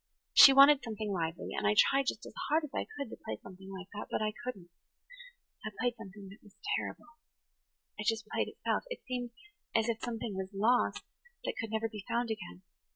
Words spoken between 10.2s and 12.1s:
was lost that could never be